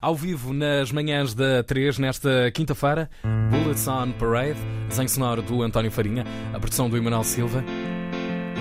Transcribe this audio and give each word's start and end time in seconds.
Ao 0.00 0.14
vivo 0.14 0.52
nas 0.52 0.92
manhãs 0.92 1.34
da 1.34 1.60
3, 1.64 1.98
nesta 1.98 2.52
quinta-feira, 2.54 3.10
Bullets 3.50 3.88
on 3.88 4.12
Parade, 4.12 4.56
desenho 4.88 5.08
sonoro 5.08 5.42
do 5.42 5.60
António 5.60 5.90
Farinha, 5.90 6.24
a 6.54 6.60
produção 6.60 6.88
do 6.88 6.96
Emanuel 6.96 7.24
Silva. 7.24 7.64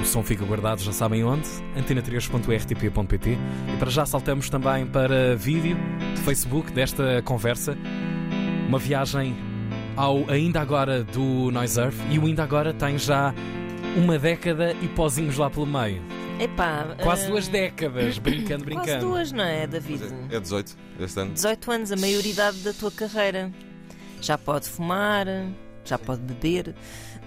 O 0.02 0.04
som 0.04 0.24
fica 0.24 0.44
guardado, 0.44 0.82
já 0.82 0.92
sabem 0.92 1.24
onde, 1.24 1.48
antena3.rtp.pt. 1.78 3.38
E 3.72 3.78
para 3.78 3.92
já 3.92 4.04
saltamos 4.04 4.50
também 4.50 4.88
para 4.88 5.36
vídeo 5.36 5.78
do 6.16 6.22
Facebook 6.22 6.72
desta 6.72 7.22
conversa. 7.22 7.78
Uma 8.68 8.80
viagem 8.80 9.36
ao 9.96 10.28
ainda 10.32 10.60
agora 10.60 11.04
do 11.04 11.52
Noise 11.52 11.80
Earth 11.80 11.98
e 12.10 12.18
o 12.18 12.26
ainda 12.26 12.42
agora 12.42 12.74
tem 12.74 12.98
já 12.98 13.32
uma 13.96 14.18
década 14.18 14.74
e 14.82 14.88
pozinhos 14.88 15.38
lá 15.38 15.52
pelo 15.52 15.68
meio. 15.68 16.17
Epá, 16.40 16.96
Quase 17.02 17.26
ah, 17.26 17.30
duas 17.30 17.48
décadas, 17.48 18.18
brincando, 18.20 18.64
Quase 18.66 18.66
brincando. 18.66 19.06
duas, 19.08 19.32
não 19.32 19.44
é, 19.44 19.66
David? 19.66 20.04
É 20.30 20.40
18 20.40 20.78
este 21.00 21.20
ano. 21.20 21.34
18 21.34 21.72
anos, 21.72 21.92
a 21.92 21.96
maioridade 21.96 22.60
da 22.60 22.74
tua 22.74 22.92
carreira. 22.92 23.52
Já 24.22 24.38
pode 24.38 24.70
fumar, 24.70 25.26
já 25.84 25.98
pode 25.98 26.22
beber, 26.22 26.76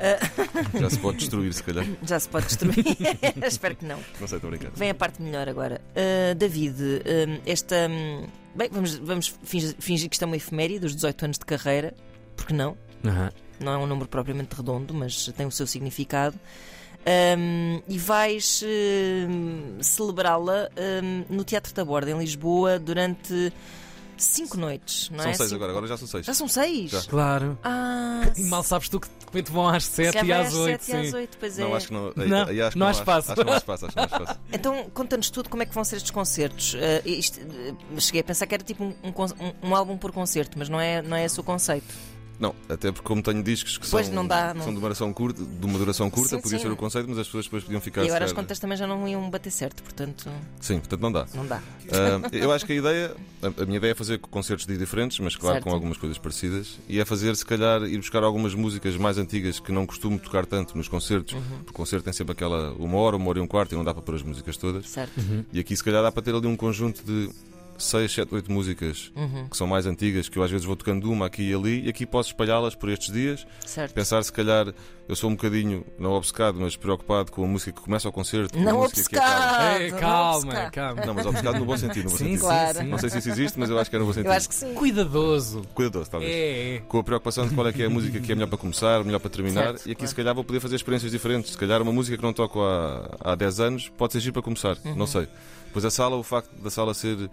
ah, 0.00 0.78
Já 0.78 0.90
se 0.90 0.98
pode 0.98 1.18
destruir, 1.18 1.52
se 1.52 1.62
calhar. 1.62 1.84
já 2.02 2.18
se 2.20 2.28
pode 2.28 2.46
destruir. 2.46 2.84
Espero 3.46 3.76
que 3.76 3.84
não. 3.84 3.98
Não 4.20 4.28
sei, 4.28 4.36
estou 4.38 4.50
brincando. 4.50 4.72
Vem 4.76 4.90
a 4.90 4.94
parte 4.94 5.20
melhor 5.20 5.48
agora. 5.48 5.80
Ah, 5.94 6.34
David, 6.34 6.76
ah, 7.04 7.40
esta. 7.46 7.88
hum, 7.90 8.26
Bem, 8.54 8.68
vamos, 8.72 8.94
vamos 8.96 9.34
fingir, 9.44 9.74
fingir 9.78 10.08
que 10.08 10.16
isto 10.16 10.22
é 10.22 10.26
uma 10.26 10.36
efeméride 10.36 10.80
dos 10.80 10.94
18 10.94 11.24
anos 11.24 11.38
de 11.38 11.44
carreira, 11.44 11.94
porque 12.36 12.52
não? 12.52 12.76
Aham. 13.04 13.30
não 13.60 13.72
é 13.72 13.78
um 13.78 13.86
número 13.86 14.08
propriamente 14.08 14.54
redondo, 14.56 14.92
mas 14.92 15.26
tem 15.36 15.46
o 15.46 15.50
seu 15.52 15.66
significado. 15.66 16.38
Ahm, 17.06 17.80
e 17.88 17.98
vais 17.98 18.62
celebrá-la 19.80 20.68
hum, 21.02 21.24
no 21.30 21.44
Teatro 21.44 21.72
da 21.74 21.84
Borda, 21.84 22.10
em 22.10 22.18
Lisboa, 22.18 22.78
durante 22.78 23.52
cinco 24.16 24.58
noites, 24.58 25.08
não 25.08 25.20
São 25.20 25.30
é? 25.30 25.34
seis 25.34 25.48
Cinco- 25.48 25.54
agora, 25.64 25.72
agora 25.72 25.86
já 25.86 25.96
são 25.96 26.06
seis. 26.06 26.26
Já 26.26 26.34
são 26.34 26.46
seis? 26.46 26.90
Já. 26.90 27.00
Claro. 27.04 27.58
Ah, 27.64 28.30
E 28.36 28.42
mal 28.44 28.62
sabes 28.62 28.90
tu 28.90 29.00
que 29.00 29.08
repente 29.24 29.50
vão 29.50 29.66
às 29.66 29.84
se 29.86 29.92
7 30.04 30.12
calhar 30.18 30.40
e 30.42 30.46
às 30.46 30.54
8. 30.54 30.82
sete 30.84 30.90
e 30.96 31.06
às 31.08 31.14
oito, 31.14 31.38
pois 31.38 31.58
é. 31.58 31.62
Não, 31.62 31.74
acho 31.74 31.86
que 31.88 31.92
não. 31.94 32.12
Não, 32.14 32.46
aí 32.48 32.60
acho 32.60 32.72
que 32.72 32.78
não 32.78 32.86
há 32.86 32.90
acho- 32.90 33.00
espaço. 33.00 33.32
Acho 33.32 33.40
que 33.40 33.46
não 33.46 33.52
há 33.54 33.56
espaço, 33.56 33.86
acho 33.86 33.94
que 33.94 34.00
não 34.00 34.04
há 34.04 34.06
espaço. 34.20 34.40
Então, 34.52 34.90
conta-nos 34.92 35.30
tudo 35.30 35.48
como 35.48 35.62
é 35.62 35.66
que 35.66 35.74
vão 35.74 35.84
ser 35.84 35.96
estes 35.96 36.10
concertos. 36.10 36.76
Ah, 36.76 37.08
isto, 37.08 37.40
ah, 37.40 38.00
cheguei 38.00 38.20
a 38.20 38.24
pensar 38.24 38.46
que 38.46 38.54
era 38.54 38.62
tipo 38.62 38.84
um, 38.84 38.92
um 39.02 39.08
um- 39.08 39.68
um 39.70 39.74
álbum 39.74 39.96
por 39.96 40.12
concerto, 40.12 40.58
mas 40.58 40.68
não 40.68 40.78
é, 40.78 41.00
não 41.00 41.16
é 41.16 41.24
esse 41.24 41.40
o 41.40 41.42
conceito. 41.42 41.86
Não, 42.40 42.54
até 42.70 42.90
porque 42.90 43.06
como 43.06 43.22
tenho 43.22 43.42
discos 43.42 43.76
que 43.76 43.86
Pois, 43.86 44.06
são, 44.06 44.14
não 44.14 44.26
dá, 44.26 44.54
não. 44.54 44.62
são 44.64 44.72
de 44.72 44.78
uma 44.78 44.82
duração 44.88 45.12
curta, 45.12 45.44
de 45.44 45.66
uma 45.66 45.78
duração 45.78 46.08
curta, 46.08 46.36
Sim, 46.36 46.40
podia 46.40 46.58
sim. 46.58 46.64
ser 46.64 46.72
o 46.72 46.76
conceito, 46.76 47.06
mas 47.08 47.18
as 47.18 47.26
pessoas 47.26 47.44
depois 47.44 47.62
podiam 47.64 47.82
ficar 47.82 48.02
e 48.02 48.06
agora 48.06 48.24
as 48.24 48.32
contas 48.32 48.58
também 48.58 48.78
já 48.78 48.86
não 48.86 49.06
iam 49.06 49.28
bater 49.28 49.50
certo, 49.50 49.82
portanto, 49.82 50.30
Sim, 50.58 50.78
portanto 50.78 51.00
não 51.02 51.12
dá. 51.12 51.26
não 51.34 51.46
dá. 51.46 51.60
Ah, 51.92 52.28
eu 52.32 52.50
acho 52.50 52.64
que 52.64 52.72
a 52.72 52.76
ideia, 52.76 53.14
a, 53.42 53.64
minha 53.66 53.76
ideia 53.76 53.92
é 53.92 53.94
fazer 53.94 54.18
concertos 54.18 54.64
de 54.66 54.76
diferentes, 54.78 55.18
mas 55.18 55.36
claro 55.36 55.56
Certo. 55.56 55.64
com 55.64 55.70
algumas 55.70 55.98
coisas 55.98 56.16
parecidas, 56.16 56.78
e 56.88 56.98
é 56.98 57.04
fazer, 57.04 57.36
se 57.36 57.44
calhar, 57.44 57.82
ir 57.82 57.98
buscar 57.98 58.22
algumas 58.24 58.54
músicas 58.54 58.96
mais 58.96 59.18
antigas 59.18 59.60
que 59.60 59.70
não 59.70 59.84
costumo 59.84 60.18
tocar 60.18 60.46
tanto 60.46 60.76
nos 60.78 60.88
concertos, 60.88 61.34
Uhum. 61.34 61.42
porque 61.58 61.70
o 61.72 61.74
concerto 61.74 62.04
tem 62.04 62.12
sempre 62.14 62.32
aquela 62.32 62.72
uma 62.72 62.96
hora, 62.96 63.16
uma 63.16 63.28
hora 63.28 63.38
e 63.38 63.42
um 63.42 63.46
quarto, 63.46 63.72
e 63.72 63.76
não 63.76 63.84
dá 63.84 63.92
para 63.92 64.02
pôr 64.02 64.14
as 64.14 64.22
músicas 64.22 64.56
todas. 64.56 64.88
Certo. 64.88 65.12
E 65.52 65.60
aqui, 65.60 65.76
se 65.76 65.84
calhar, 65.84 66.02
dá 66.02 66.10
para 66.10 66.22
ter 66.22 66.34
ali 66.34 66.46
um 66.46 66.56
conjunto 66.56 67.02
de 67.04 67.28
6, 67.82 68.12
7, 68.12 68.34
8 68.34 68.52
músicas 68.52 69.10
Uhum. 69.16 69.48
que 69.48 69.56
são 69.56 69.66
mais 69.66 69.86
antigas, 69.86 70.28
que 70.28 70.38
eu 70.38 70.42
às 70.42 70.50
vezes 70.50 70.64
vou 70.66 70.76
tocando 70.76 71.10
uma 71.10 71.26
aqui 71.26 71.50
e 71.50 71.54
ali, 71.54 71.86
e 71.86 71.88
aqui 71.88 72.04
posso 72.06 72.30
espalhá-las 72.30 72.74
por 72.74 72.88
estes 72.88 73.12
dias. 73.12 73.46
Certo. 73.66 73.92
Pensar, 73.94 74.22
se 74.22 74.32
calhar, 74.32 74.72
eu 75.08 75.16
sou 75.16 75.28
um 75.30 75.34
bocadinho, 75.34 75.84
não 75.98 76.12
obcecado, 76.12 76.58
mas 76.60 76.76
preocupado 76.76 77.32
com 77.32 77.42
a 77.44 77.46
música 77.46 77.72
que 77.72 77.80
começa 77.80 78.06
ao 78.08 78.12
concerto. 78.12 78.52
com 78.54 78.60
a 78.60 78.64
Não 78.72 78.78
música 78.78 79.08
que 79.10 79.16
acaba. 79.16 79.74
obcecado! 79.76 79.90
Não 79.90 79.98
calma, 79.98 80.70
calma. 80.70 81.04
Não, 81.06 81.14
mas 81.14 81.26
obcecado 81.26 81.58
no 81.58 81.64
bom 81.64 81.76
sentido. 81.76 82.04
No 82.04 82.10
bom 82.10 82.16
Sim, 82.16 82.24
sentido. 82.24 82.38
sim, 82.40 82.46
Claro. 82.46 82.78
sim. 82.78 82.84
Não 82.84 82.98
sei 82.98 83.10
se 83.10 83.18
isso 83.18 83.28
existe, 83.30 83.58
mas 83.58 83.70
eu 83.70 83.78
acho 83.78 83.90
que 83.90 83.96
é 83.96 83.98
no 83.98 84.04
bom 84.06 84.12
sentido. 84.12 84.28
Eu 84.28 84.32
acho 84.36 84.48
que 84.48 84.54
sim. 84.54 84.74
Cuidadoso. 84.74 85.62
Cuidadoso, 85.74 86.10
talvez. 86.10 86.30
É, 86.32 86.76
é. 86.76 86.78
Com 86.80 86.98
a 86.98 87.02
preocupação 87.04 87.48
de 87.48 87.54
qual 87.54 87.66
é 87.66 87.72
que 87.72 87.82
é 87.82 87.86
a 87.86 87.90
música 87.90 88.20
que 88.20 88.30
é 88.30 88.34
melhor 88.34 88.48
para 88.48 88.58
começar, 88.58 89.02
melhor 89.04 89.18
para 89.18 89.30
terminar, 89.30 89.64
Certo, 89.64 89.86
e 89.86 89.92
aqui 89.92 89.94
claro. 89.96 90.08
se 90.08 90.14
calhar 90.14 90.34
vou 90.34 90.44
poder 90.44 90.60
fazer 90.60 90.76
experiências 90.76 91.10
diferentes. 91.10 91.50
Se 91.52 91.58
calhar 91.58 91.80
uma 91.82 91.92
música 91.92 92.16
que 92.16 92.22
não 92.22 92.32
toco 92.32 92.60
há, 92.62 93.16
há 93.20 93.34
10 93.34 93.60
anos 93.60 93.88
pode 93.96 94.12
ser 94.20 94.30
para 94.32 94.42
começar, 94.42 94.76
Uhum. 94.84 94.94
não 94.94 95.06
sei. 95.06 95.26
Pois 95.72 95.84
a 95.84 95.90
sala, 95.90 96.16
o 96.16 96.22
facto 96.22 96.50
da 96.60 96.70
sala 96.70 96.94
ser. 96.94 97.30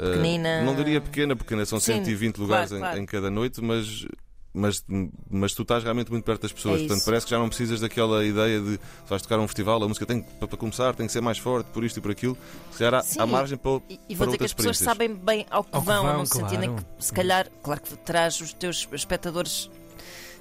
Pequenina. 0.00 0.62
não 0.62 0.74
diria 0.74 1.00
pequena, 1.00 1.34
porque 1.36 1.54
ainda 1.54 1.66
são 1.66 1.78
Sim, 1.80 1.94
120 1.94 2.38
lugares 2.38 2.68
claro, 2.70 2.76
em- 2.78 2.86
claro. 2.86 2.98
Em, 3.00 3.06
cada 3.06 3.30
noite, 3.30 3.60
mas. 3.62 4.06
Mas, 4.52 4.84
mas 5.30 5.54
tu 5.54 5.62
estás 5.62 5.84
realmente 5.84 6.10
muito 6.10 6.24
perto 6.24 6.42
das 6.42 6.52
pessoas, 6.52 6.74
É 6.74 6.78
portanto 6.80 6.96
isso. 6.96 7.06
parece 7.06 7.24
que 7.24 7.30
já 7.30 7.38
não 7.38 7.46
precisas 7.48 7.80
daquela 7.80 8.24
ideia 8.24 8.60
de 8.60 8.72
se 8.72 8.80
vais 9.08 9.22
tocar 9.22 9.38
um 9.38 9.46
festival, 9.46 9.80
a 9.80 9.86
música 9.86 10.04
tem 10.04 10.22
que, 10.22 10.28
para 10.44 10.58
começar 10.58 10.92
tem 10.92 11.06
que 11.06 11.12
ser 11.12 11.20
mais 11.20 11.38
forte, 11.38 11.68
por 11.70 11.84
isto 11.84 11.98
e 11.98 12.02
por 12.02 12.10
aquilo. 12.10 12.36
Se 12.72 12.78
calhar 12.78 12.94
há, 12.94 13.00
Sim, 13.04 13.20
há 13.20 13.26
margem 13.26 13.56
para, 13.56 13.80
E, 13.88 13.94
e 13.94 13.98
para 14.08 14.16
vou 14.16 14.26
dizer 14.26 14.38
que 14.38 14.44
as 14.46 14.52
pessoas 14.52 14.76
sabem 14.78 15.14
bem 15.14 15.46
ao 15.48 15.62
que 15.62 15.70
Ao 15.72 15.80
que 15.80 15.86
vão, 15.86 16.02
vão, 16.02 16.18
no 16.18 16.26
sentido 16.26 16.64
em 16.64 16.68
claro. 16.68 16.84
que, 16.98 17.04
se 17.04 17.12
calhar, 17.12 17.46
claro 17.62 17.80
que 17.80 17.96
terás 17.98 18.40
os 18.40 18.52
teus 18.52 18.88
espectadores 18.92 19.70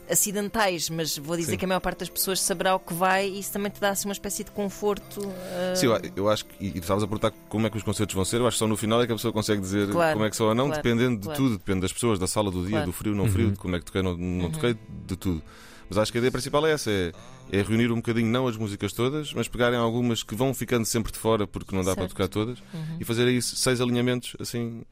acidentais, 0.10 0.90
mas 0.90 1.18
vou 1.18 1.38
dizer 1.38 1.52
Sim. 1.52 1.58
que 1.58 1.66
a 1.66 1.68
maior 1.68 1.80
parte 1.80 2.00
das 2.00 2.10
pessoas 2.10 2.42
saberá 2.42 2.76
o 2.76 2.80
que 2.80 2.94
vai 2.94 3.28
e 3.28 3.40
isso 3.40 3.52
também 3.52 3.72
te 3.72 3.80
dá 3.80 3.90
assim, 3.90 4.08
uma 4.08 4.14
espécie 4.14 4.44
de 4.44 4.52
conforto. 4.52 5.22
ah, 5.26 5.76
Sim, 5.76 5.88
eu, 5.88 6.00
eu 6.16 6.30
acho 6.30 6.46
que. 6.46 6.66
E 6.66 6.70
e 6.76 6.80
estavas 6.80 7.04
a 7.04 7.08
perguntar 7.08 7.32
como 7.50 7.68
é 7.68 7.70
que 7.70 7.78
os 7.78 7.84
concertos 7.84 8.16
vão 8.16 8.24
ser. 8.24 8.38
Eu 8.38 8.48
acho 8.48 8.56
que 8.56 8.60
só 8.60 8.68
no 8.68 8.78
final 8.78 9.02
é 9.02 9.06
que 9.06 9.12
a 9.12 9.16
pessoa 9.16 9.34
consegue 9.34 9.62
dizer 9.62 9.90
Claro, 9.90 10.14
como 10.14 10.26
é 10.26 10.30
que 10.30 10.36
são 10.36 10.48
ou 10.48 10.56
não, 10.56 10.68
claro, 10.68 10.82
dependendo 10.82 11.18
de 11.18 11.26
claro. 11.26 11.38
tudo. 11.42 11.58
Depende 11.58 11.82
das 11.82 11.94
pessoas, 11.94 12.18
da 12.20 12.28
sala, 12.28 12.50
do 12.52 12.66
dia, 12.66 12.82
do 12.86 12.92
frio, 12.92 13.14
não 13.16 13.28
frio, 13.28 13.52
de 13.52 13.58
como 13.58 13.76
é 13.76 13.80
que 13.80 13.86
toquei, 13.86 14.02
não, 14.02 14.16
não 14.18 14.50
toquei, 14.52 14.76
de 15.08 15.16
tudo. 15.16 15.42
Mas 15.90 15.98
acho 15.98 16.12
que 16.12 16.18
a 16.18 16.20
ideia 16.20 16.32
principal 16.32 16.66
é 16.68 16.72
essa: 16.72 16.92
é, 16.92 17.12
é 17.52 17.62
reunir 17.64 17.92
um 17.92 17.96
bocadinho, 17.96 18.28
não 18.28 18.48
as 18.48 18.56
músicas 18.56 18.94
todas, 18.94 19.34
mas 19.34 19.48
pegarem 19.48 19.78
algumas 19.80 20.22
que 20.24 20.36
vão 20.36 20.54
ficando 20.54 20.86
sempre 20.86 21.12
de 21.12 21.18
fora 21.18 21.48
porque 21.48 21.76
não 21.76 21.84
dá 21.84 21.94
para 21.96 22.04
Certo. 22.04 22.12
tocar 22.12 22.28
todas 22.28 22.60
e 23.00 23.04
fazer 23.06 23.24
aí 23.28 23.42
seis 23.42 23.82
alinhamentos 23.82 24.36
assim 24.40 24.84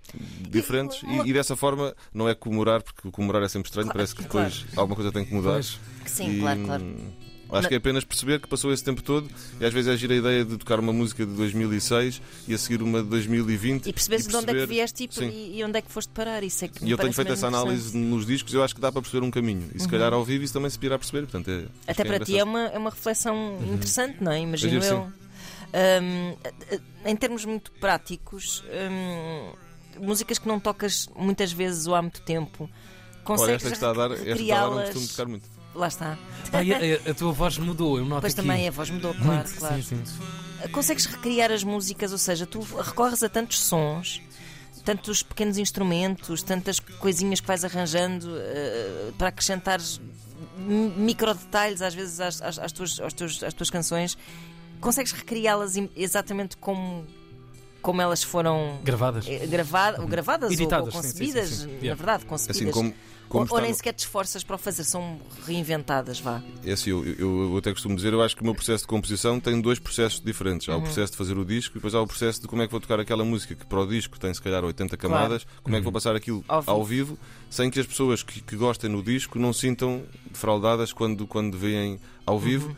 diferentes. 0.50 1.04
uma- 1.04 1.26
E, 1.26 1.30
e 1.30 1.34
dessa 1.34 1.56
forma 1.56 1.96
não 2.14 2.28
é 2.28 2.34
comemorar, 2.34 2.82
porque 2.82 3.10
comemorar 3.12 3.44
é 3.44 3.48
sempre 3.48 3.68
estranho, 3.70 3.86
Claro, 3.88 3.98
parece 3.98 4.16
que 4.16 4.24
depois 4.24 4.66
alguma 4.76 4.96
coisa 4.96 5.12
tem 5.12 5.24
que 5.26 5.34
mudar. 5.34 5.52
Pois. 5.54 5.80
Sim, 6.06 6.32
E, 6.38 6.40
claro, 6.40 6.60
claro. 6.64 6.84
Acho 7.52 7.68
que 7.68 7.74
é 7.74 7.78
apenas 7.78 8.04
perceber 8.04 8.40
que 8.42 8.48
passou 8.48 8.74
esse 8.74 8.84
tempo 8.84 9.02
todo 9.02 9.30
e 9.60 9.66
às 9.66 9.74
vezes 9.74 9.94
é 9.94 9.98
gira 9.98 10.14
a 10.14 10.18
ideia 10.18 10.44
de 10.46 10.58
tocar 10.58 10.80
uma 10.80 10.92
música 10.92 11.26
de 11.26 11.32
2006 11.34 12.22
e 12.48 12.54
a 12.54 12.58
seguir 12.58 12.82
uma 12.82 13.02
de 13.02 13.10
2020 13.10 13.88
E 13.88 13.94
perceberes 13.94 14.28
de 14.28 14.36
onde 14.36 14.44
é 14.46 14.48
que 14.48 14.54
perceber- 14.54 14.68
vieste 14.76 15.10
e, 15.22 15.58
e- 15.60 15.64
onde 15.64 15.78
é 15.78 15.82
que 15.82 15.92
foste 15.92 16.10
parar. 16.10 16.44
Isso 16.44 16.66
é 16.66 16.68
que 16.68 16.84
E 16.86 16.92
eu 16.92 16.98
tenho 16.98 17.14
feito 17.14 17.32
essa 17.32 17.48
análise 17.48 17.96
nos 17.98 18.26
discos, 18.26 18.54
eu 18.54 18.64
acho 18.64 18.76
que 18.76 18.82
dá 18.82 18.92
para 18.92 19.02
perceber 19.02 19.26
um 19.26 19.32
caminho. 19.32 19.70
E 19.74 19.80
se 19.80 19.88
calhar 19.88 20.12
ao 20.14 20.24
vivo 20.26 20.44
isso 20.44 20.54
também 20.54 20.70
se 20.70 20.78
irá 20.82 20.98
perceber. 20.98 21.22
Portanto, 21.28 21.50
é, 21.50 21.58
acho 21.60 21.70
Até 21.88 22.04
para 22.04 22.20
ti 22.20 22.38
é 22.38 22.44
uma, 22.44 22.62
é 22.68 22.78
uma 22.78 22.90
reflexão 22.90 23.58
interessante, 23.74 24.18
não 24.24 24.32
é? 24.32 24.40
Imagino 24.42 24.84
Eu. 24.84 25.12
Hum, 25.74 26.36
em 27.06 27.16
termos 27.16 27.44
muito 27.46 27.72
práticos, 27.74 28.64
hum, 28.92 29.52
músicas 30.06 30.38
que 30.40 30.48
não 30.48 30.60
tocas 30.60 31.10
muitas 31.16 31.52
vezes 31.52 31.88
ou 31.88 31.96
há 31.96 32.02
muito 32.02 32.22
tempo, 32.22 32.64
Olha, 32.64 33.24
consegues 33.24 33.56
esta 33.66 33.70
que 33.70 33.74
está 33.76 33.90
a 33.90 33.94
dar, 33.94 34.12
esta 34.12 34.30
está 34.30 34.66
a 34.66 34.70
dar 34.70 34.84
costumo 34.86 35.08
tocar 35.08 35.26
muito. 35.28 35.57
Lá 35.76 35.88
está. 35.88 36.18
E 36.64 36.74
a, 36.74 37.12
a 37.12 37.14
tua 37.14 37.32
voz 37.32 37.58
mudou, 37.58 37.98
eu 38.00 38.06
noto 38.06 38.22
Depois 38.22 38.34
aqui. 38.34 38.42
também 38.48 38.68
a 38.68 38.72
voz 38.72 38.90
mudou, 38.90 39.14
claro, 39.14 39.32
Muito, 39.34 39.56
claro. 39.56 39.84
Sim, 39.84 40.04
sim. 40.06 40.70
Consegues 40.72 41.06
recriar 41.06 41.52
as 41.52 41.64
músicas, 41.64 42.12
ou 42.12 42.18
seja, 42.18 42.46
tu 42.48 42.60
recorres 42.62 43.22
a 43.22 43.30
tantos 43.30 43.60
sons, 43.60 44.22
tantos 44.84 45.22
pequenos 45.22 45.58
instrumentos, 45.60 46.42
tantas 46.42 46.80
coisinhas 46.80 47.40
que 47.40 47.48
vais 47.48 47.64
arranjando 47.64 48.28
eh, 48.38 49.12
para 49.18 49.28
acrescentares 49.28 50.02
micro 50.58 51.34
detalhes 51.34 51.82
às 51.82 51.94
vezes 51.94 52.20
às, 52.20 52.42
às- 52.42 52.58
às 52.60 52.72
tuas, 52.72 53.00
aos 53.00 53.14
teus- 53.14 53.44
às 53.44 53.54
tuas 53.54 53.70
canções. 53.70 54.18
Consegues 54.80 55.12
recriá-las 55.12 55.74
exatamente 55.96 56.56
como, 56.58 57.06
como 57.88 58.02
elas 58.02 58.22
foram 58.22 58.80
Gravadas. 58.84 59.26
eh, 59.30 59.48
grava- 59.48 59.96
ou 60.02 60.08
gravadas 60.08 60.50
ou- 60.50 60.54
Editadas, 60.54 60.94
ou, 60.94 61.02
sim, 61.02 61.08
sim, 61.08 61.14
sim, 61.14 61.24
concebidas, 61.24 61.50
sim. 61.50 61.66
na 61.68 61.72
Yeah. 61.76 61.96
verdade, 61.96 62.26
concebidas. 62.26 62.62
Assim 62.62 62.70
como, 62.72 62.94
como 63.30 63.40
ou, 63.40 63.46
está 63.46 63.56
ou 63.56 63.62
nem 63.62 63.74
sequer 63.74 63.94
te 63.94 64.00
esforças 64.00 64.44
para 64.44 64.56
o 64.58 64.60
fazer, 64.60 64.84
são 64.84 65.18
reinventadas, 65.46 66.20
vá. 66.20 66.42
É 66.66 66.74
assim, 66.74 66.90
eu, 66.90 67.06
eu, 67.06 67.52
eu 67.52 67.58
até 67.58 67.72
costumo 67.72 67.96
dizer, 67.96 68.12
eu 68.12 68.22
acho 68.22 68.36
que 68.36 68.42
o 68.42 68.46
meu 68.46 68.54
processo 68.54 68.84
de 68.84 68.88
composição 68.90 69.40
tem 69.40 69.62
dois 69.62 69.80
processos 69.80 70.20
diferentes. 70.20 70.68
Há 70.68 70.74
Uhum. 70.74 70.80
o 70.80 70.84
processo 70.84 71.14
de 71.14 71.18
fazer 71.18 71.38
o 71.38 71.46
disco 71.46 71.76
e 71.76 71.80
depois 71.80 71.96
há 71.96 72.02
o 72.02 72.08
processo 72.08 72.42
de 72.42 72.48
como 72.50 72.62
é 72.62 72.66
que 72.66 72.72
vou 72.72 72.82
tocar 72.82 73.00
aquela 73.00 73.24
música 73.24 73.56
que 73.56 73.66
para 73.66 73.80
o 73.80 73.88
disco 73.88 74.20
tem 74.20 74.34
se 74.34 74.42
calhar 74.42 74.66
80 74.66 74.98
camadas, 74.98 75.48
como 75.64 75.74
é 75.74 75.80
que 75.80 75.84
vou 75.86 75.94
passar 75.94 76.14
aquilo 76.14 76.44
Ao 76.46 76.62
ao 76.68 76.84
vivo. 76.84 77.16
vivo, 77.16 77.20
sem 77.50 77.70
que 77.70 77.80
as 77.80 77.88
pessoas 77.88 78.22
que, 78.22 78.42
que 78.42 78.58
gostem 78.58 78.90
no 78.90 79.02
disco 79.02 79.40
não 79.40 79.54
sintam 79.54 80.04
defraudadas 80.30 80.92
quando, 80.92 81.26
quando 81.26 81.58
veem 81.58 82.00
ao 82.26 82.38
vivo. 82.38 82.76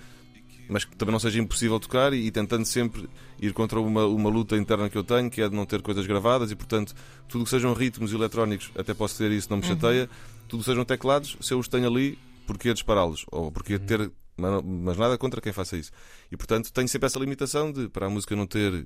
Mas 0.71 0.85
que 0.85 0.95
também 0.95 1.11
não 1.11 1.19
seja 1.19 1.39
impossível 1.39 1.79
tocar 1.79 2.13
e, 2.13 2.27
e 2.27 2.29
tentando 2.31 2.63
sempre 2.63 3.09
ir 3.41 3.53
contra 3.53 3.79
uma, 3.79 4.05
uma 4.05 4.29
luta 4.29 4.57
interna 4.57 4.89
que 4.89 4.97
eu 4.97 5.03
tenho, 5.03 5.29
que 5.29 5.41
é 5.41 5.49
de 5.49 5.55
não 5.55 5.65
ter 5.65 5.81
coisas 5.81 6.05
gravadas 6.05 6.51
e, 6.51 6.55
portanto, 6.55 6.93
tudo 7.27 7.43
que 7.43 7.49
sejam 7.49 7.73
ritmos 7.73 8.11
eletrónicos, 8.11 8.71
até 8.77 8.93
posso 8.93 9.17
ter 9.17 9.31
isso, 9.31 9.49
não 9.49 9.57
me 9.57 9.63
chateia. 9.63 10.09
Tudo 10.47 10.61
que 10.61 10.65
sejam 10.65 10.83
teclados, 10.83 11.37
se 11.41 11.53
eu 11.53 11.59
os 11.59 11.67
tenho 11.67 11.87
ali, 11.87 12.17
porquê 12.45 12.73
dispará-los? 12.73 13.25
Ou 13.31 13.51
porquê 13.51 13.77
ter. 13.77 14.11
Mas 14.35 14.63
mas 14.63 14.97
nada 14.97 15.17
contra 15.17 15.41
quem 15.41 15.51
faça 15.51 15.77
isso. 15.77 15.91
E, 16.31 16.37
portanto, 16.37 16.71
tenho 16.71 16.87
sempre 16.87 17.07
essa 17.07 17.19
limitação 17.19 17.71
de, 17.71 17.89
para 17.89 18.07
a 18.07 18.09
música 18.09 18.35
não 18.35 18.47
ter 18.47 18.85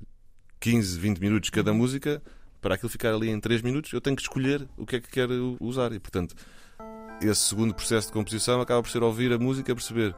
15, 0.60 0.98
20 0.98 1.18
minutos 1.18 1.50
cada 1.50 1.72
música, 1.72 2.22
para 2.60 2.74
aquilo 2.74 2.88
ficar 2.88 3.14
ali 3.14 3.28
em 3.28 3.38
3 3.38 3.62
minutos, 3.62 3.92
eu 3.92 4.00
tenho 4.00 4.16
que 4.16 4.22
escolher 4.22 4.66
o 4.76 4.86
que 4.86 4.96
é 4.96 5.00
que 5.00 5.08
quero 5.08 5.56
usar. 5.60 5.92
E, 5.92 6.00
portanto, 6.00 6.34
esse 7.20 7.42
segundo 7.42 7.74
processo 7.74 8.08
de 8.08 8.12
composição 8.12 8.60
acaba 8.60 8.82
por 8.82 8.90
ser 8.90 9.02
ouvir 9.02 9.32
a 9.32 9.38
música, 9.38 9.74
perceber 9.74 10.14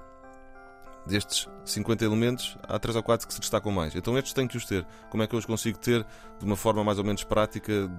destes 1.06 1.49
50 1.64 2.05
elementos, 2.05 2.56
há 2.62 2.79
3 2.79 2.94
ou 2.97 3.03
4 3.03 3.26
que 3.26 3.35
se 3.35 3.41
destacam 3.41 3.73
mais. 3.73 3.94
Então 3.94 4.17
estes 4.17 4.32
têm 4.32 4.47
que 4.47 4.56
os 4.56 4.64
ter. 4.64 4.87
Como 5.11 5.23
é 5.23 5.26
que 5.26 5.35
eu 5.35 5.38
os 5.38 5.44
consigo 5.47 5.79
ter 5.79 6.05
de 6.38 6.44
uma 6.44 6.55
forma 6.56 6.85
mais 6.85 6.99
ou 6.99 7.05
menos 7.05 7.25
prática 7.25 7.91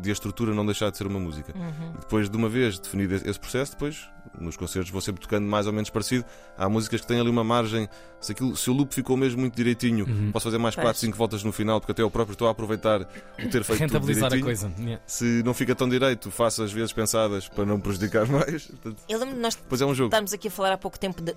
de 0.00 0.10
a 0.10 0.12
estrutura 0.12 0.52
não 0.54 0.64
deixar 0.66 0.90
de 0.90 0.96
ser 0.98 1.06
uma 1.06 1.20
música? 1.20 1.52
Uhum. 1.56 1.92
E 1.96 1.98
depois, 2.00 2.28
de 2.28 2.36
uma 2.36 2.48
vez 2.48 2.78
definido 2.78 3.14
esse 3.14 3.38
processo, 3.38 3.72
depois 3.72 4.08
nos 4.40 4.56
concertos 4.56 4.90
vou 4.90 5.00
sempre 5.00 5.20
tocando 5.20 5.46
mais 5.46 5.66
ou 5.66 5.72
menos 5.72 5.90
parecido. 5.90 6.24
Há 6.56 6.68
músicas 6.68 7.00
que 7.02 7.06
têm 7.06 7.20
ali 7.20 7.28
uma 7.30 7.44
margem. 7.44 7.88
Se, 8.20 8.32
aquilo, 8.32 8.56
se 8.56 8.70
o 8.70 8.72
loop 8.72 8.92
ficou 8.94 9.16
mesmo 9.18 9.38
muito 9.40 9.54
direitinho, 9.54 10.06
Uhum. 10.08 10.32
posso 10.32 10.44
fazer 10.44 10.56
mais 10.58 10.74
Pois. 10.74 10.84
4, 10.86 11.00
5 11.00 11.16
voltas 11.16 11.44
no 11.44 11.52
final, 11.52 11.78
porque 11.78 11.92
até 11.92 12.02
eu 12.02 12.10
próprio 12.10 12.32
estou 12.32 12.48
a 12.48 12.50
aproveitar 12.50 13.02
o 13.02 13.04
ter 13.04 13.62
feito 13.62 13.66
tudo 13.66 13.78
Rentabilizar 13.80 14.24
a 14.32 14.36
direitinho. 14.36 14.44
coisa. 14.44 14.72
Yeah. 14.78 15.02
Se 15.06 15.42
não 15.44 15.52
fica 15.54 15.74
tão 15.74 15.88
direito, 15.88 16.30
faço 16.30 16.62
as 16.62 16.72
vezes 16.72 16.92
pensadas 16.92 17.48
para 17.48 17.66
não 17.66 17.78
prejudicar 17.78 18.26
mais. 18.26 18.66
Portanto, 18.66 19.02
Eu 19.08 19.18
lembro 19.20 19.34
de 19.36 19.40
nós 19.40 19.54
Depois 19.54 19.80
é 19.82 19.86
um 19.86 19.94
jogo. 19.94 20.06
estarmos 20.08 20.32
aqui 20.32 20.48
a 20.48 20.50
falar 20.50 20.72
há 20.72 20.78
pouco 20.78 20.98
tempo 20.98 21.22
de- 21.22 21.34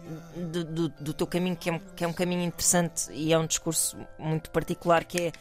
de- 0.49 0.63
do, 0.63 0.89
do 1.07 1.13
teu 1.13 1.25
caminho, 1.27 1.55
que 1.55 1.69
é, 1.69 1.73
um- 1.73 1.79
que 1.79 2.03
é 2.03 2.07
um 2.07 2.13
caminho 2.13 2.43
interessante 2.43 3.11
e 3.11 3.33
é 3.33 3.37
um 3.39 3.45
discurso 3.47 3.97
muito 4.19 4.49
particular, 4.51 5.03
que 5.03 5.17
é 5.21 5.31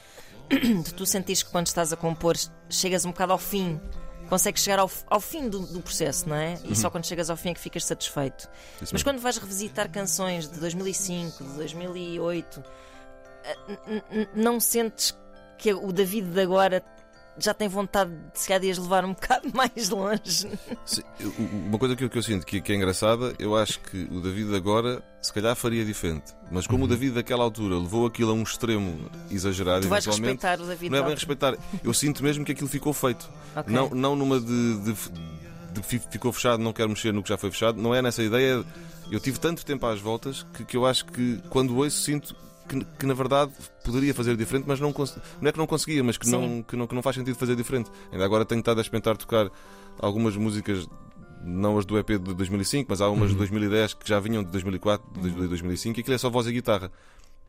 de 0.83 0.95
tu 0.95 1.05
sentires 1.05 1.43
que 1.43 1.51
quando 1.51 1.67
estás 1.67 1.93
a 1.93 1.97
compor 1.97 2.37
chegas 2.71 3.05
um 3.05 3.11
bocado 3.11 3.33
ao 3.33 3.39
fim. 3.39 3.81
Consegues 4.29 4.61
chegar 4.65 4.81
ao, 4.81 4.91
ao 5.09 5.21
fim 5.21 5.49
do, 5.49 5.61
do 5.61 5.81
processo, 5.81 6.29
não 6.29 6.35
é? 6.35 6.59
E 6.65 6.75
só 6.75 6.91
quando 6.91 7.07
chegas 7.07 7.31
ao 7.31 7.37
fim 7.37 7.51
é 7.51 7.55
que 7.55 7.61
ficas 7.61 7.85
satisfeito. 7.85 8.43
Isso 8.43 8.51
Mas 8.81 8.93
mesmo. 8.93 9.05
quando 9.05 9.21
vais 9.21 9.37
revisitar 9.39 9.89
canções 9.89 10.49
de 10.51 10.59
2005, 10.59 11.45
de 11.45 11.51
2008, 11.51 12.65
eh, 13.45 14.29
não 14.35 14.59
sentes 14.59 15.17
que 15.59 15.73
o 15.73 15.93
David 15.93 16.29
de 16.31 16.41
agora 16.41 16.83
já 17.39 17.53
tem 17.55 17.69
vontade 17.69 18.11
de 18.33 18.39
se 18.41 18.47
calhar 18.49 18.61
de 18.61 18.71
as 18.71 18.79
levar 18.79 19.05
um 19.05 19.13
bocado 19.15 19.51
mais 19.55 19.89
longe? 19.91 20.49
Sim, 20.85 21.03
uma 21.69 21.79
coisa 21.79 21.95
que 21.97 22.05
eu, 22.05 22.11
que 22.11 22.19
eu 22.19 22.23
sinto 22.23 22.45
que, 22.47 22.61
que 22.61 22.73
é 22.73 22.77
engraçada, 22.77 23.35
eu 23.39 23.57
acho 23.57 23.81
que 23.81 24.09
o 24.11 24.21
David 24.21 24.55
agora 24.55 25.03
se 25.21 25.33
calhar 25.33 25.55
faria 25.57 25.85
diferente. 25.85 26.33
Mas 26.51 26.67
como 26.67 26.85
o 26.85 26.89
David 26.89 27.13
daquela 27.15 27.43
altura 27.45 27.77
levou 27.79 28.07
aquilo 28.07 28.31
a 28.31 28.35
um 28.35 28.43
extremo 28.43 29.11
exagerado, 29.31 29.83
Tu 29.83 29.89
vais 29.89 30.07
respeitar 30.07 30.61
o 30.61 30.67
David 30.67 30.91
não 30.91 30.99
é 30.99 31.03
bem 31.03 31.15
respeitar. 31.15 31.57
Eu 31.83 31.93
sinto 31.93 32.23
mesmo 32.23 32.45
que 32.45 32.53
aquilo 32.53 32.69
ficou 32.69 32.93
feito. 32.93 33.29
Ok. 33.55 33.73
Não, 33.75 33.91
não 33.91 34.15
numa 34.17 34.39
de, 34.41 34.79
de- 34.81 34.95
de 35.73 35.83
fi- 35.83 36.01
ficou 36.11 36.33
fechado, 36.33 36.63
não 36.63 36.73
quero 36.73 36.89
mexer 36.89 37.13
no 37.13 37.23
que 37.23 37.29
já 37.29 37.37
foi 37.37 37.51
fechado. 37.51 37.81
Não 37.81 37.95
é 37.95 38.01
nessa 38.01 38.23
ideia. 38.23 38.65
Eu 39.11 39.21
tive 39.21 39.39
tanto 39.39 39.65
tempo 39.65 39.85
às 39.87 40.01
voltas 40.01 40.45
que, 40.55 40.65
que 40.65 40.77
eu 40.77 40.87
acho 40.87 41.05
que 41.07 41.41
quando 41.51 41.77
ouço 41.77 42.01
sinto 42.01 42.35
que, 42.69 42.85
que, 42.99 43.07
na 43.07 43.15
verdade 43.15 43.53
poderia 43.85 44.13
fazer 44.15 44.37
diferente, 44.37 44.65
mas 44.67 44.81
não, 44.81 44.93
não 45.41 45.49
é 45.49 45.53
que 45.53 45.59
não 45.59 45.67
conseguia, 45.67 46.03
mas 46.03 46.17
que 46.17 46.29
não, 46.29 46.63
que, 46.63 46.77
não, 46.77 46.87
que 46.87 46.95
não 46.95 47.03
faz 47.03 47.17
sentido 47.17 47.37
fazer 47.37 47.57
diferente. 47.57 47.91
Ainda 48.13 48.25
agora 48.25 48.45
tenho 48.45 48.59
estado 48.61 48.79
a 48.79 48.81
experimentar 48.83 49.17
tocar 49.17 49.51
algumas 49.99 50.37
músicas. 50.37 50.87
Não 51.45 51.79
as 51.79 51.85
do 51.87 51.97
EP 51.97 52.09
de 52.09 52.35
2005, 52.35 52.87
mas 52.91 53.01
há 53.01 53.09
umas 53.09 53.31
de 53.31 53.37
2010 53.37 53.95
que 53.95 54.09
já 54.09 54.19
vinham 54.19 54.43
de 54.43 54.51
2004, 54.51 55.21
de 55.23 55.31
2005, 55.49 55.97
e 55.97 56.01
aquilo 56.01 56.15
é 56.15 56.19
só 56.19 56.29
voz 56.29 56.47
e 56.49 56.53
guitarra. 56.53 56.91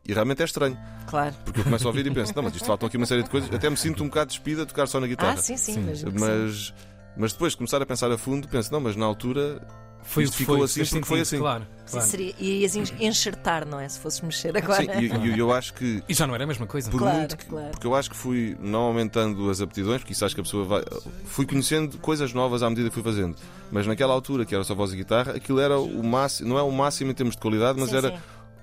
E 0.06 0.12
realmente 0.14 0.40
é 0.40 0.44
estranho, 0.44 0.78
Claro. 1.08 1.34
porque 1.44 1.60
eu 1.60 1.64
começo 1.64 1.84
a 1.84 1.88
ouvir 1.88 2.06
e 2.06 2.10
penso: 2.10 2.32
não, 2.36 2.44
mas 2.44 2.54
isto 2.54 2.64
faltam 2.64 2.86
aqui 2.86 2.96
uma 2.96 3.06
série 3.06 3.24
de 3.24 3.30
coisas. 3.30 3.52
Até 3.52 3.68
me 3.68 3.76
sinto 3.76 4.04
um 4.04 4.06
bocado 4.08 4.28
despida 4.30 4.62
a 4.62 4.66
tocar 4.66 4.86
só 4.86 5.00
na 5.00 5.06
guitarra. 5.08 5.32
Ah, 5.32 5.42
sim, 5.42 5.56
sim. 5.56 5.94
Sim. 5.94 6.06
Mas, 6.18 6.72
mas 7.16 7.32
depois 7.32 7.52
de 7.52 7.56
começar 7.58 7.82
a 7.82 7.86
pensar 7.86 8.10
a 8.12 8.16
fundo, 8.16 8.46
penso, 8.48 8.72
não, 8.72 8.80
mas 8.80 8.94
na 8.94 9.04
altura 9.04 9.66
Foi 10.02 10.22
Isto 10.24 10.32
o 10.32 10.36
que 10.36 10.42
ficou 10.42 10.56
foi, 10.56 10.64
assim 10.64 10.84
porque 10.86 11.04
foi 11.06 11.20
assim. 11.20 11.38
Claro, 11.38 11.66
Sim, 11.84 11.92
claro. 11.92 12.06
seria, 12.06 12.34
irias 12.38 12.76
en- 12.76 12.84
enxertar, 13.06 13.66
não 13.66 13.78
é? 13.78 13.86
Se 13.88 13.98
fosses 14.00 14.20
mexer 14.22 14.56
agora. 14.56 14.82
sim, 14.82 14.88
e 15.00 15.34
e 15.34 15.38
eu, 15.38 15.52
acho 15.52 15.74
que 15.74 16.02
E 16.08 16.14
já 16.14 16.26
não 16.26 16.34
era 16.34 16.44
a 16.44 16.46
mesma 16.46 16.66
coisa. 16.66 16.90
por 16.90 16.98
Claro, 16.98 17.18
muito 17.18 17.36
que, 17.36 17.44
claro. 17.44 17.70
porque 17.72 17.86
eu 17.86 17.94
acho 17.94 18.08
que 18.10 18.16
fui 18.16 18.56
não 18.58 18.80
aumentando 18.80 19.50
as 19.50 19.60
aptidões, 19.60 19.98
porque 20.00 20.12
isso 20.14 20.24
acho 20.24 20.34
que 20.34 20.40
a 20.40 20.44
pessoa 20.44 20.64
vai. 20.64 20.82
Fui 21.26 21.44
conhecendo 21.44 21.98
coisas 21.98 22.32
novas 22.32 22.62
à 22.62 22.70
medida 22.70 22.88
que 22.88 22.94
fui 22.94 23.02
fazendo. 23.02 23.36
Mas 23.70 23.86
naquela 23.86 24.14
altura, 24.14 24.46
que 24.46 24.54
era 24.54 24.64
só 24.64 24.74
voz 24.74 24.92
e 24.92 24.96
guitarra, 24.96 25.32
aquilo 25.32 25.60
era 25.60 25.78
o 25.78 26.02
máximo, 26.02 26.48
não 26.48 26.58
é 26.58 26.62
o 26.62 26.70
máximo 26.72 27.10
em 27.10 27.14
termos 27.14 27.34
de 27.34 27.40
qualidade, 27.42 27.78
mas 27.78 27.90
Sim, 27.90 27.96
era 27.96 28.10
sim. 28.12 28.16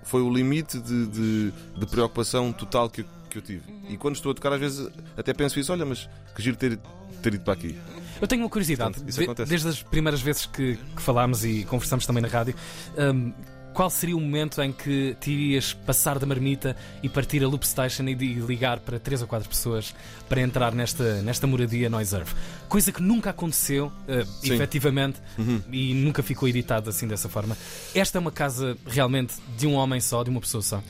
foi 0.03 0.21
o 0.23 0.33
limite 0.33 0.79
de, 0.79 1.05
de, 1.05 1.51
de 1.77 1.85
preocupação 1.85 2.51
total 2.51 2.89
que, 2.89 3.01
eu- 3.01 3.05
que 3.29 3.37
eu 3.37 3.41
tive. 3.43 3.71
Uhum. 3.71 3.81
E 3.89 3.97
quando 3.97 4.15
estou 4.15 4.31
a 4.31 4.35
tocar, 4.35 4.51
às 4.53 4.59
vezes 4.59 4.89
até 5.15 5.31
penso 5.31 5.59
isso, 5.59 5.71
olha, 5.71 5.85
mas 5.85 6.09
que 6.35 6.41
giro 6.41 6.57
ter, 6.57 6.79
ter 7.21 7.35
ido 7.35 7.43
para 7.43 7.53
aqui. 7.53 7.77
Eu 8.21 8.27
tenho 8.27 8.41
uma 8.43 8.49
curiosidade. 8.49 8.95
Portanto, 8.99 9.37
De- 9.43 9.45
desde 9.45 9.67
as 9.67 9.81
primeiras 9.83 10.21
vezes 10.21 10.45
que, 10.45 10.77
que 10.95 11.01
falámos 11.01 11.43
e 11.45 11.63
conversamos 11.65 12.05
também 12.05 12.21
na 12.21 12.27
rádio, 12.29 12.55
hum, 12.97 13.33
qual 13.73 13.89
seria 13.89 14.15
o 14.15 14.21
momento 14.21 14.61
em 14.61 14.71
que 14.71 15.17
te 15.19 15.31
irias 15.31 15.73
passar 15.73 16.17
da 16.17 16.25
marmita 16.25 16.77
e 17.03 17.09
partir 17.09 17.43
a 17.43 17.47
Loop 17.47 17.67
Station 17.67 18.03
e 18.03 18.15
de- 18.15 18.35
ligar 18.35 18.79
para 18.79 18.97
três 18.97 19.21
ou 19.21 19.27
quatro 19.27 19.49
pessoas 19.49 19.93
para 20.29 20.39
entrar 20.39 20.73
nesta, 20.73 21.21
nesta 21.21 21.45
moradia 21.45 21.89
Noise 21.89 22.15
Earth? 22.15 22.29
Coisa 22.69 22.89
que 22.93 23.01
nunca 23.01 23.31
aconteceu, 23.31 23.87
uh, 23.87 24.25
Sim. 24.25 24.53
efetivamente, 24.53 25.19
Uhum. 25.37 25.61
e 25.73 25.93
nunca 25.93 26.23
ficou 26.23 26.47
editado 26.47 26.89
assim 26.89 27.05
dessa 27.05 27.27
forma. 27.27 27.57
Esta 27.93 28.17
é 28.17 28.19
uma 28.21 28.31
casa 28.31 28.77
realmente 28.87 29.33
de 29.57 29.67
um 29.67 29.73
homem 29.73 29.99
só, 29.99 30.23
de 30.23 30.29
uma 30.29 30.39
pessoa 30.39 30.61
só. 30.63 30.81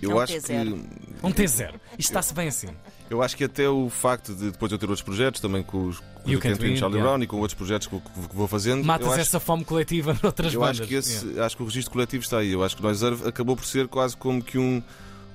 Eu 0.00 0.12
É 0.12 0.14
um 0.14 0.20
acho 0.20 0.32
T0. 0.34 0.82
que 1.20 1.26
Um 1.26 1.32
T0. 1.32 1.70
Isto 1.98 2.10
está-se 2.10 2.32
bem 2.34 2.48
assim. 2.48 2.68
Eu 3.10 3.22
acho 3.22 3.36
que 3.36 3.44
até 3.44 3.68
o 3.68 3.88
facto 3.88 4.34
de 4.34 4.50
depois 4.50 4.70
eu 4.70 4.78
ter 4.78 4.84
outros 4.86 5.02
projetos, 5.02 5.40
também 5.40 5.62
com 5.62 5.86
os 5.86 5.98
com 5.98 6.04
o 6.04 6.24
Can't 6.24 6.40
Can't 6.40 6.62
Win, 6.62 6.68
Win, 6.72 6.76
Charlie 6.76 6.98
yeah. 6.98 7.10
Brown 7.16 7.22
e 7.24 7.26
com 7.26 7.36
outros 7.38 7.54
projetos 7.54 7.86
que, 7.88 7.92
vou- 7.94 8.28
que 8.28 8.36
vou 8.36 8.46
fazendo. 8.46 8.84
Matas 8.84 9.06
eu 9.06 9.12
acho, 9.12 9.20
essa 9.22 9.40
fome 9.40 9.64
coletiva 9.64 10.16
noutras 10.22 10.52
eu 10.52 10.60
bandas. 10.60 10.80
acho 10.80 10.88
que, 10.88 10.94
esse, 10.94 11.24
Yeah. 11.26 11.46
acho 11.46 11.56
que 11.56 11.62
o 11.62 11.66
registro 11.66 11.92
coletivo 11.92 12.22
está 12.22 12.38
aí. 12.38 12.52
Eu 12.52 12.62
acho 12.62 12.76
que 12.76 12.82
Noise 12.82 13.04
Earth 13.04 13.26
acabou 13.26 13.56
por 13.56 13.64
ser 13.64 13.88
quase 13.88 14.16
como 14.16 14.42
que 14.42 14.58
um, 14.58 14.82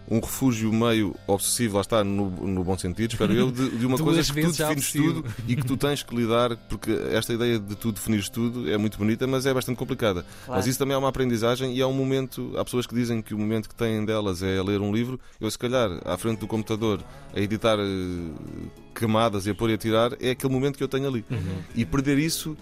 um 0.09 0.19
refúgio 0.19 0.71
meio 0.71 1.15
obsessivo, 1.25 1.75
lá 1.75 1.81
está, 1.81 2.03
no, 2.03 2.29
no 2.29 2.63
bom 2.63 2.77
sentido, 2.77 3.11
espero 3.13 3.33
eu, 3.33 3.49
de, 3.51 3.69
de 3.77 3.85
uma 3.85 3.97
coisa 3.99 4.21
que 4.21 4.27
tu 4.27 4.33
defines 4.51 4.59
obsessivo. 4.59 5.21
tudo 5.23 5.33
e 5.47 5.55
que 5.55 5.65
tu 5.65 5.77
tens 5.77 6.03
que 6.03 6.15
lidar, 6.15 6.55
porque 6.69 6.91
esta 7.11 7.33
ideia 7.33 7.57
de 7.57 7.75
tu 7.75 7.91
definires 7.91 8.27
tudo 8.29 8.69
é 8.69 8.77
muito 8.77 8.97
bonita, 8.97 9.25
mas 9.25 9.45
é 9.45 9.53
bastante 9.53 9.77
complicada. 9.77 10.25
Claro. 10.45 10.59
Mas 10.59 10.67
isso 10.67 10.77
também 10.77 10.93
é 10.93 10.97
uma 10.97 11.07
aprendizagem 11.09 11.73
e 11.73 11.81
é 11.81 11.85
um 11.87 11.93
momento. 11.93 12.51
Há 12.57 12.65
pessoas 12.65 12.85
que 12.85 12.93
dizem 12.93 13.21
que 13.21 13.33
o 13.33 13.37
momento 13.39 13.69
que 13.69 13.75
têm 13.75 14.03
delas 14.05 14.43
é 14.43 14.61
ler 14.61 14.81
um 14.81 14.93
livro. 14.93 15.19
Eu, 15.39 15.49
se 15.49 15.57
calhar, 15.57 15.89
à 16.05 16.17
frente 16.17 16.39
do 16.39 16.47
computador, 16.47 16.99
a 17.33 17.39
editar 17.39 17.77
eh, 17.79 18.69
camadas 18.93 19.45
e 19.47 19.49
a 19.51 19.55
pôr 19.55 19.69
e 19.69 19.73
a 19.73 19.77
tirar, 19.77 20.11
é 20.19 20.31
aquele 20.31 20.53
momento 20.53 20.77
que 20.77 20.83
eu 20.83 20.87
tenho 20.87 21.07
ali. 21.07 21.23
Uhum. 21.29 21.57
E 21.75 21.85
perder 21.85 22.17
isso, 22.19 22.55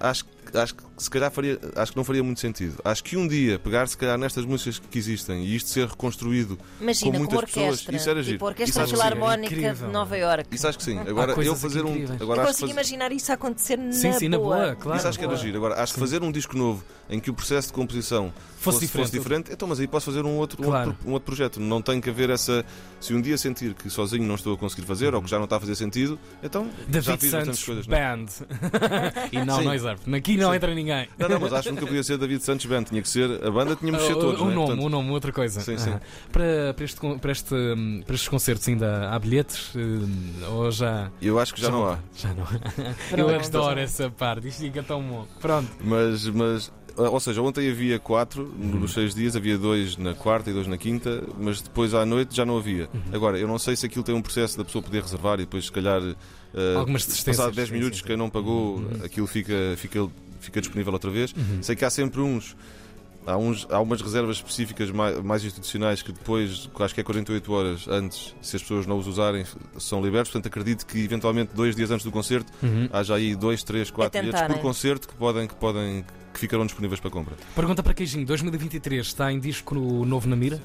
acho, 0.00 0.24
que- 0.24 0.30
acho 0.56 0.74
que 0.74 0.82
se 0.96 1.10
calhar 1.10 1.30
faria, 1.30 1.58
acho 1.76 1.92
que 1.92 1.96
não 1.98 2.04
faria 2.04 2.22
muito 2.22 2.40
sentido. 2.40 2.74
Acho 2.84 3.02
que 3.04 3.16
um 3.16 3.26
dia 3.28 3.58
pegar, 3.58 3.86
se 3.88 3.96
calhar, 3.96 4.16
nestas 4.16 4.44
músicas 4.44 4.78
que 4.78 4.98
existem 4.98 5.44
e 5.44 5.54
isto 5.56 5.68
ser 5.68 5.86
reconstruído, 5.88 6.58
Imagina, 6.80 7.12
com 7.12 7.18
muitas 7.18 7.40
pessoas, 7.44 7.66
orquestra. 7.66 7.96
isso 7.96 8.10
era 8.10 8.22
giro. 8.22 8.34
Tipo, 8.36 8.46
Orquestra 8.46 8.70
Isso 8.70 8.80
acho 8.80 8.92
que 8.92 8.96
sim. 8.98 9.14
Filarmónica 9.14 9.74
de 9.74 9.82
Nova 9.92 10.16
Iorque. 10.18 10.54
isso 10.54 10.66
acho 10.68 10.78
que 10.78 10.84
sim. 10.84 10.98
Agora, 10.98 11.32
eu 11.42 11.56
fazer 11.56 11.84
um. 11.84 11.94
Agora 12.20 12.42
Eu 12.42 12.46
consigo 12.46 12.66
faz- 12.66 12.70
imaginar 12.70 13.12
isso 13.12 13.30
a 13.30 13.34
acontecer 13.34 13.76
na 13.76 13.92
Sim, 13.92 14.12
sim, 14.12 14.28
na 14.28 14.38
boa, 14.38 14.74
claro. 14.76 14.98
Isso 14.98 15.08
acho 15.08 15.18
que 15.18 15.24
era 15.24 15.34
boa. 15.34 15.42
giro. 15.44 15.56
Agora, 15.58 15.82
acho 15.82 15.94
que 15.94 16.00
fazer 16.00 16.22
um 16.22 16.30
disco 16.32 16.56
novo 16.56 16.84
em 17.10 17.18
que 17.20 17.30
o 17.30 17.34
processo 17.34 17.68
de 17.68 17.74
composição 17.74 18.32
Fosse 18.58 18.88
fosse, 18.88 19.12
diferente. 19.12 19.50
então, 19.52 19.66
mas 19.68 19.78
aí 19.80 19.86
posso 19.86 20.06
fazer 20.06 20.24
um 20.24 20.36
outro, 20.36 20.60
um 20.62 20.66
Claro. 20.66 20.90
outro, 20.90 21.08
um 21.08 21.12
outro 21.12 21.26
projeto. 21.26 21.60
Não 21.60 21.80
tem 21.80 22.00
que 22.00 22.10
haver 22.10 22.28
essa. 22.30 22.64
Se 23.00 23.14
um 23.14 23.20
dia 23.20 23.38
sentir 23.38 23.72
que 23.74 23.88
sozinho 23.88 24.24
não 24.24 24.34
estou 24.34 24.54
a 24.54 24.58
conseguir 24.58 24.84
fazer 24.84 25.14
ou 25.14 25.22
que 25.22 25.30
já 25.30 25.36
não 25.36 25.44
está 25.44 25.56
a 25.56 25.60
fazer 25.60 25.76
sentido, 25.76 26.18
então 26.42 26.64
já 26.66 26.70
David 26.88 27.18
fiz 27.20 27.30
bastantes 27.30 27.60
Santos 27.60 27.64
coisas. 27.64 27.86
não 27.86 27.96
é? 27.96 28.16
Band. 28.16 28.26
e 29.32 29.44
não 29.44 29.58
Sim. 29.58 29.64
Noise 29.64 29.86
Earth. 29.86 30.00
Aqui 30.14 30.36
não 30.38 30.54
entra 30.54 30.74
ninguém. 30.74 31.08
Não, 31.18 31.28
não, 31.28 31.40
mas 31.40 31.52
acho 31.52 31.68
que 31.68 31.74
nunca 31.74 31.86
podia 31.86 32.02
ser 32.02 32.18
David 32.18 32.42
Santos 32.42 32.66
Band. 32.66 32.84
Tinha 32.84 33.02
que 33.02 33.08
ser. 33.08 33.44
A 33.44 33.50
banda 33.50 33.76
tinha 33.76 33.92
que 33.92 34.00
ser 34.06 34.14
todos. 34.14 34.40
o, 34.40 34.44
não 34.44 34.50
é? 34.50 34.54
nome, 34.54 34.66
Portanto, 34.66 34.84
o 34.84 34.88
nome, 34.88 35.10
outra 35.10 35.32
coisa. 35.32 35.60
Sim, 35.60 35.76
sim. 35.78 35.90
Aham. 35.90 36.00
Para, 36.32 36.74
para, 36.74 36.84
este, 36.84 37.00
para, 37.20 37.32
este, 37.32 37.54
para 38.06 38.14
estes 38.14 38.28
concertos 38.28 38.68
ainda 38.68 39.10
há 39.10 39.18
bilhetes? 39.18 39.70
Hum, 39.74 40.32
Ou 40.50 40.70
já. 40.70 41.10
Eu 41.20 41.38
acho 41.38 41.54
que 41.54 41.60
já 41.60 41.70
não 41.70 41.86
há. 41.88 41.98
Já 42.16 42.32
não. 42.34 42.44
Pronto. 42.44 43.30
Eu 43.30 43.40
adoro 43.40 43.80
essa 43.80 44.10
parte. 44.10 44.48
Isto 44.48 44.62
fica 44.62 44.82
tão 44.82 45.02
bom. 45.02 45.26
Pronto. 45.40 45.68
Mas, 45.84 46.26
mas, 46.28 46.72
ou 46.96 47.20
seja, 47.20 47.40
ontem 47.42 47.70
havia 47.70 47.98
quatro 47.98 48.44
Uhum. 48.58 48.80
nos 48.80 48.92
seis 48.92 49.14
dias, 49.14 49.36
havia 49.36 49.56
dois 49.58 49.96
na 49.96 50.14
quarta 50.14 50.50
e 50.50 50.52
dois 50.52 50.66
na 50.66 50.76
quinta, 50.76 51.22
mas 51.38 51.60
depois 51.60 51.94
à 51.94 52.04
noite 52.04 52.34
já 52.34 52.44
não 52.44 52.56
havia. 52.58 52.88
Uhum. 52.92 53.00
Agora, 53.12 53.38
eu 53.38 53.46
não 53.46 53.58
sei 53.58 53.76
se 53.76 53.86
aquilo 53.86 54.02
tem 54.04 54.14
um 54.14 54.22
processo 54.22 54.56
da 54.58 54.64
pessoa 54.64 54.82
poder 54.82 55.02
reservar 55.02 55.34
e 55.34 55.42
depois, 55.42 55.66
se 55.66 55.72
calhar, 55.72 56.00
eh, 56.54 56.74
Algumas 56.76 57.06
passado 57.22 57.54
10 57.54 57.68
Sim, 57.68 57.74
minutos, 57.74 58.00
quem 58.02 58.16
não 58.16 58.28
pagou, 58.28 58.76
Uhum. 58.78 58.88
aquilo 59.04 59.26
fica, 59.26 59.54
fica, 59.76 60.08
fica 60.40 60.60
disponível 60.60 60.92
outra 60.92 61.10
vez. 61.10 61.32
Uhum. 61.32 61.62
Sei 61.62 61.74
que 61.76 61.84
há 61.84 61.90
sempre 61.90 62.20
uns. 62.20 62.56
Há, 63.26 63.36
uns, 63.36 63.66
há 63.68 63.78
umas 63.78 64.00
reservas 64.00 64.36
específicas 64.36 64.90
mais, 64.90 65.22
mais 65.22 65.44
institucionais 65.44 66.00
que 66.00 66.10
depois, 66.12 66.70
acho 66.80 66.94
que 66.94 67.00
é 67.02 67.04
48 67.04 67.52
horas 67.52 67.86
antes, 67.86 68.34
se 68.40 68.56
as 68.56 68.62
pessoas 68.62 68.86
não 68.86 68.96
os 68.96 69.06
usarem, 69.06 69.44
são 69.78 70.02
libertos. 70.02 70.32
Portanto, 70.32 70.46
acredito 70.46 70.86
que 70.86 70.98
eventualmente 71.00 71.50
dois 71.54 71.76
dias 71.76 71.90
antes 71.90 72.04
do 72.04 72.10
concerto 72.10 72.50
Uhum. 72.62 72.88
haja 72.90 73.14
aí 73.16 73.36
dois, 73.36 73.62
três, 73.62 73.90
quatro 73.90 74.18
É 74.18 74.22
bilhetes 74.22 74.40
por 74.46 74.56
é? 74.56 74.58
concerto 74.60 75.08
que 75.08 75.14
podem, 75.14 75.46
que 75.46 75.54
podem 75.56 76.06
que 76.32 76.40
ficarão 76.40 76.64
disponíveis 76.64 77.00
para 77.00 77.10
compra. 77.10 77.34
Pergunta 77.54 77.82
para 77.82 77.92
Queijinho: 77.92 78.24
2023 78.24 79.06
está 79.06 79.30
em 79.30 79.38
disco 79.38 79.74
no 79.74 80.06
novo 80.06 80.26
na 80.26 80.36
mira? 80.36 80.62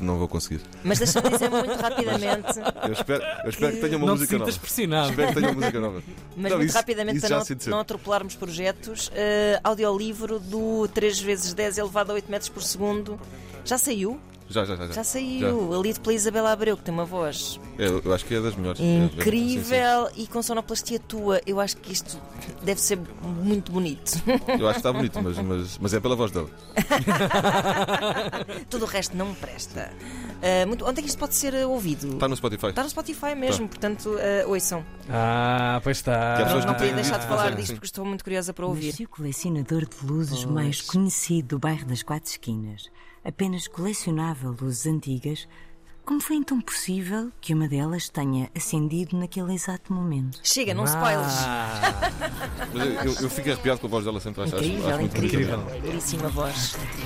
Não 0.00 0.16
vou 0.18 0.28
conseguir. 0.28 0.60
Mas 0.82 0.98
deixa-me 0.98 1.28
dizer 1.30 1.50
muito 1.50 1.74
rapidamente, 1.74 2.58
Eu 2.86 2.92
espero, 2.92 3.22
eu 3.44 3.50
espero 3.50 3.72
que 3.74 3.80
tenha 3.80 3.96
uma 3.96 4.06
não 4.06 4.14
música 4.14 4.38
nova. 4.38 4.52
pressionado. 4.52 5.10
Espero 5.10 5.28
que 5.28 5.34
tenha 5.34 5.48
uma 5.48 5.60
música 5.60 5.80
nova. 5.80 6.02
mas 6.36 6.50
Não, 6.50 6.58
muito 6.58 6.68
isso- 6.70 6.78
rapidamente 6.78 7.16
isso 7.18 7.26
para 7.28 7.38
já 7.44 7.54
não, 7.66 7.70
não 7.72 7.80
atropelarmos 7.80 8.34
projetos, 8.36 9.10
eh, 9.14 9.60
audiolivro 9.62 10.38
do 10.40 10.88
3 10.88 11.20
vezes 11.20 11.52
10 11.54 11.78
elevado 11.78 12.10
a 12.12 12.14
8 12.14 12.30
metros 12.30 12.48
por 12.48 12.62
segundo. 12.62 13.20
Já 13.64 13.76
saiu? 13.76 14.18
Já, 14.50 14.64
já, 14.64 14.76
já. 14.76 14.86
Já, 14.86 14.92
Já 14.92 15.04
saiu, 15.04 15.74
ali 15.78 15.92
pela 15.94 16.14
Isabela 16.14 16.52
Abreu, 16.52 16.76
que 16.76 16.82
tem 16.82 16.92
uma 16.92 17.04
voz 17.04 17.60
É, 17.78 17.86
eu, 17.86 18.00
eu 18.04 18.14
acho 18.14 18.24
que 18.24 18.34
é 18.34 18.40
das 18.40 18.56
melhores. 18.56 18.80
É, 18.80 18.84
é, 18.84 18.86
sim, 18.86 19.08
sim. 19.08 19.16
incrível 19.20 20.08
e 20.16 20.26
com 20.26 20.42
sonoplastia 20.42 20.98
tua. 20.98 21.40
Eu 21.46 21.60
acho 21.60 21.76
que 21.76 21.92
isto 21.92 22.20
deve 22.62 22.80
ser 22.80 22.98
muito 23.24 23.70
bonito. 23.70 24.22
Eu 24.58 24.66
acho 24.66 24.74
que 24.74 24.88
está 24.88 24.92
bonito, 24.92 25.20
mas, 25.22 25.38
mas, 25.38 25.78
mas 25.78 25.94
é 25.94 26.00
pela 26.00 26.16
voz 26.16 26.30
dela. 26.30 26.48
Tudo 28.70 28.84
o 28.84 28.88
resto 28.88 29.16
não 29.16 29.26
me 29.26 29.34
presta. 29.34 29.90
Ah, 30.42 30.66
muito- 30.66 30.84
onde 30.86 31.00
é 31.00 31.02
que 31.02 31.08
isto 31.08 31.18
pode 31.18 31.34
ser 31.34 31.54
ah, 31.54 31.66
ouvido? 31.66 32.12
Está 32.14 32.28
no 32.28 32.36
Spotify. 32.36 32.66
Está 32.68 32.82
no 32.84 32.90
Spotify 32.90 33.34
mesmo, 33.34 33.68
portanto, 33.68 34.16
ah, 34.18 34.46
ouçam. 34.48 34.84
Ah, 35.08 35.80
pois 35.82 35.96
está. 35.98 36.38
Não 36.64 36.74
que 36.74 36.78
podia 36.80 36.94
deixar 36.94 37.18
de 37.18 37.24
Ah, 37.24 37.28
falar 37.28 37.50
sim, 37.50 37.56
disto 37.56 37.66
sim. 37.68 37.74
porque 37.74 37.86
estou 37.86 38.04
muito 38.04 38.22
curiosa 38.22 38.52
para 38.54 38.66
ouvir. 38.66 38.92
Se 38.92 39.04
o 39.04 39.08
colecionador 39.08 39.86
de 39.86 40.06
luzes 40.06 40.44
mais 40.44 40.80
conhecido 40.80 41.48
do 41.48 41.58
bairro 41.58 41.86
das 41.86 42.02
Quatro 42.02 42.30
Esquinas 42.30 42.84
apenas 43.24 43.66
colecionava 43.66 44.48
luzes 44.60 44.86
antigas, 44.86 45.48
como 46.04 46.20
foi 46.22 46.36
então 46.36 46.58
possível 46.60 47.30
que 47.38 47.52
uma 47.52 47.68
delas 47.68 48.08
tenha 48.08 48.48
acendido 48.56 49.14
naquele 49.18 49.52
exato 49.52 49.92
momento? 49.92 50.38
Chega, 50.42 50.72
não 50.72 50.84
spoilers. 50.84 51.34
Ah, 51.40 52.10
Mas 52.72 52.86
eu, 52.86 52.92
eu, 52.94 53.14
eu 53.22 53.28
fico 53.30 53.50
arrepiado 53.50 53.80
com 53.80 53.86
a 53.88 53.90
voz 53.90 54.04
dela 54.06 54.18
sempre. 54.20 54.42
Acho, 54.44 54.56
acho- 54.56 54.64
Incrível, 54.64 54.88
acho 54.88 55.00
muito 55.00 55.16
incrível. 55.18 55.58
Belíssima 55.82 56.28
voz. 56.28 56.76